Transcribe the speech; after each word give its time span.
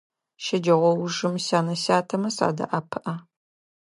Щэджэгъоужым 0.43 1.35
сянэ-сятэмэ 1.45 2.29
садэӀэпыӀэ. 2.37 3.15